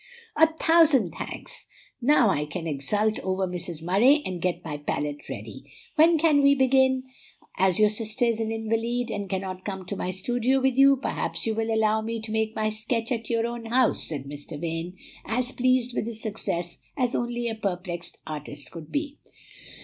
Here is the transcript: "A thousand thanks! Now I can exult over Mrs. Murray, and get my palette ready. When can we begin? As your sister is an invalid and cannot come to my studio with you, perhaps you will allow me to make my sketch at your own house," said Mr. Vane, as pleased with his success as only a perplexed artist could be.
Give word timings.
"A 0.35 0.51
thousand 0.57 1.11
thanks! 1.11 1.67
Now 2.01 2.29
I 2.31 2.45
can 2.45 2.65
exult 2.65 3.19
over 3.19 3.45
Mrs. 3.45 3.83
Murray, 3.83 4.23
and 4.25 4.41
get 4.41 4.65
my 4.65 4.77
palette 4.79 5.29
ready. 5.29 5.71
When 5.95 6.17
can 6.17 6.41
we 6.41 6.55
begin? 6.55 7.03
As 7.55 7.77
your 7.79 7.91
sister 7.91 8.25
is 8.25 8.39
an 8.39 8.51
invalid 8.51 9.11
and 9.11 9.29
cannot 9.29 9.63
come 9.63 9.85
to 9.85 9.95
my 9.95 10.09
studio 10.09 10.59
with 10.59 10.75
you, 10.75 10.97
perhaps 10.97 11.45
you 11.45 11.53
will 11.53 11.71
allow 11.71 12.01
me 12.01 12.19
to 12.21 12.31
make 12.31 12.55
my 12.55 12.71
sketch 12.71 13.11
at 13.11 13.29
your 13.29 13.45
own 13.45 13.65
house," 13.65 14.07
said 14.07 14.23
Mr. 14.23 14.59
Vane, 14.59 14.97
as 15.23 15.51
pleased 15.51 15.93
with 15.93 16.07
his 16.07 16.19
success 16.19 16.79
as 16.97 17.13
only 17.13 17.47
a 17.47 17.53
perplexed 17.53 18.17
artist 18.25 18.71
could 18.71 18.91
be. 18.91 19.19